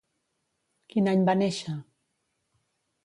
Quin 0.93 1.11
any 1.13 1.21
va 1.29 1.37
néixer? 1.43 1.77